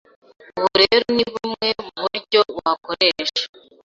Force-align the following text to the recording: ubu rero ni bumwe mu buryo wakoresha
ubu 0.57 0.73
rero 0.81 1.05
ni 1.15 1.25
bumwe 1.33 1.67
mu 1.83 1.91
buryo 2.03 2.39
wakoresha 2.57 3.43